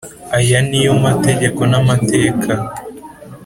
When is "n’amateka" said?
1.71-2.51